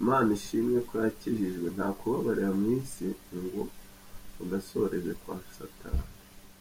[0.00, 3.06] Imana ishimwe ko yakijijwe ntakubabarira mu Isi
[3.40, 3.62] nggo
[4.42, 6.06] unasoreze kwa satani.